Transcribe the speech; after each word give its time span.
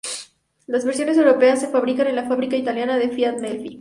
Las 0.65 0.83
versiones 0.83 1.15
europeas 1.17 1.59
se 1.59 1.67
fabrican 1.67 2.07
en 2.07 2.15
la 2.15 2.25
fábrica 2.27 2.55
italiana 2.55 2.97
de 2.97 3.09
Fiat 3.09 3.37
Melfi. 3.39 3.69